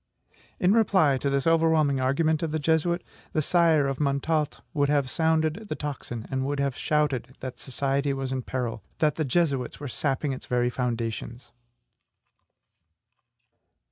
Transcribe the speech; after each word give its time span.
In 0.59 0.73
reply 0.73 1.19
to 1.19 1.29
this 1.29 1.45
overwhelming 1.45 1.99
argument 2.01 2.41
of 2.41 2.51
the 2.51 2.57
Jesuit, 2.57 3.03
the 3.33 3.41
sire 3.43 3.85
of 3.85 3.99
Montalte 3.99 4.63
would 4.73 4.89
have 4.89 5.11
sounded 5.11 5.67
the 5.69 5.75
tocsin, 5.75 6.25
and 6.31 6.43
would 6.43 6.59
have 6.59 6.75
shouted 6.75 7.35
that 7.41 7.59
society 7.59 8.11
was 8.11 8.31
in 8.31 8.41
peril, 8.41 8.81
that 8.97 9.13
the 9.13 9.25
Jesuits 9.25 9.79
were 9.79 9.87
sapping 9.87 10.33
its 10.33 10.47
very 10.47 10.71
foundations. 10.71 11.51